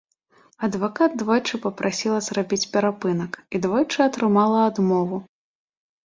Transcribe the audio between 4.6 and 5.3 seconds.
адмову.